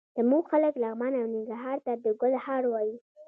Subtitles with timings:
[0.17, 2.95] زموږ خلک لغمان او ننګرهار ته د ګل هار وايي.